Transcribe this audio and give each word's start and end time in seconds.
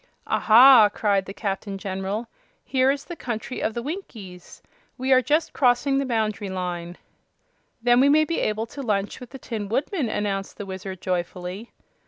"Aha!" 0.25 0.89
cried 0.91 1.25
the 1.27 1.31
Captain 1.35 1.77
General; 1.77 2.27
"here 2.65 2.89
is 2.89 3.05
the 3.05 3.15
Country 3.15 3.59
of 3.61 3.75
the 3.75 3.83
Winkies. 3.83 4.63
We 4.97 5.13
are 5.13 5.21
just 5.21 5.53
crossing 5.53 5.99
the 5.99 6.07
boundary 6.07 6.49
line." 6.49 6.97
"Then 7.83 7.99
we 7.99 8.09
may 8.09 8.25
be 8.25 8.39
able 8.39 8.65
to 8.65 8.81
lunch 8.81 9.19
with 9.19 9.29
the 9.29 9.37
Tin 9.37 9.69
Woodman," 9.69 10.09
announced 10.09 10.57
the 10.57 10.65
Wizard, 10.65 11.01
joyfully. 11.01 11.71